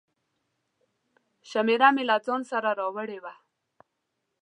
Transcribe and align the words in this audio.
شمېره 1.49 1.89
مې 1.95 2.03
له 2.09 2.17
ځانه 2.25 2.45
سره 2.51 2.69
راوړې 2.79 3.19
وه. 3.23 3.33